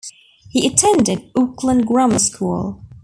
[0.49, 2.81] He attended Auckland Grammar school.